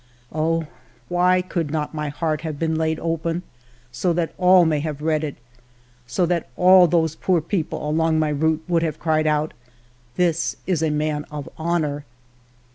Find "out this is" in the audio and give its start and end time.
9.27-10.81